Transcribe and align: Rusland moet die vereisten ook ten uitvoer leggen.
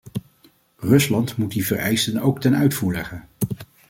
Rusland 0.77 1.35
moet 1.37 1.51
die 1.51 1.65
vereisten 1.65 2.19
ook 2.21 2.39
ten 2.41 2.55
uitvoer 2.55 2.93
leggen. 2.93 3.27